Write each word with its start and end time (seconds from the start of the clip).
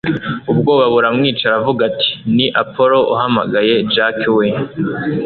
ubwoba 0.51 0.85
buramwica 0.93 1.43
aravuga 1.47 1.81
ati 1.89 2.09
ni 2.35 2.47
appolo 2.61 2.97
uhamagaye 3.13 3.73
jack 3.93 4.17
we 4.37 4.45